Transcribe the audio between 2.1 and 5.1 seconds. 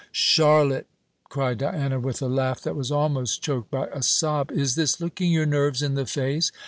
a laugh that was almost choked by a sob, "is this